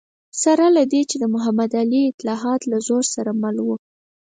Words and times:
سره 0.43 0.65
له 0.75 0.83
دې 0.91 1.01
چې 1.09 1.15
د 1.19 1.25
محمد 1.33 1.71
علي 1.81 2.01
اصلاحات 2.11 2.61
له 2.71 2.77
زور 2.87 3.03
سره 3.15 3.31
مل 3.41 3.57
و. 3.61 3.67